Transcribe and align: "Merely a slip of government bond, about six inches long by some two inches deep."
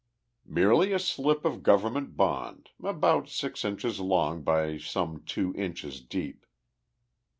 "Merely 0.47 0.93
a 0.93 0.97
slip 0.97 1.45
of 1.45 1.61
government 1.61 2.17
bond, 2.17 2.71
about 2.83 3.29
six 3.29 3.63
inches 3.63 3.99
long 3.99 4.41
by 4.41 4.79
some 4.79 5.21
two 5.27 5.53
inches 5.55 6.01
deep." 6.03 6.47